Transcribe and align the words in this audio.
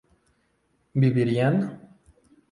¿vivirían? 1.01 1.53